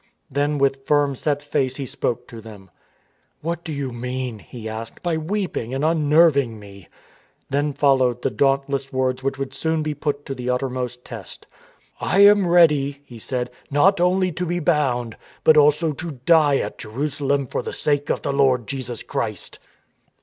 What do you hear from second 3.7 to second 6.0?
you mean," he asked, *' by weeping and